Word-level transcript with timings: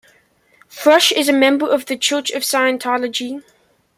Fresh 0.67 1.11
is 1.11 1.29
a 1.29 1.31
member 1.31 1.69
of 1.71 1.85
the 1.85 1.95
Church 1.95 2.31
of 2.31 2.41
Scientology. 2.41 3.43